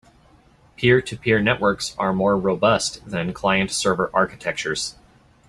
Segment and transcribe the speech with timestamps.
[0.77, 4.95] Peer-to-peer networks are more robust than client-server architectures.